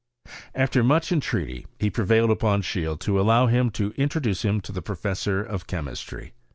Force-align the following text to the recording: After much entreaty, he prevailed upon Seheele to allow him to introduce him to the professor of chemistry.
After 0.55 0.83
much 0.83 1.11
entreaty, 1.11 1.67
he 1.79 1.91
prevailed 1.91 2.31
upon 2.31 2.63
Seheele 2.63 2.99
to 3.01 3.21
allow 3.21 3.45
him 3.45 3.69
to 3.73 3.93
introduce 3.97 4.41
him 4.43 4.59
to 4.61 4.71
the 4.71 4.81
professor 4.81 5.43
of 5.43 5.67
chemistry. 5.67 6.33